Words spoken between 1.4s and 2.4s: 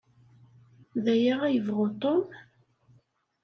ad yebɣu Tom?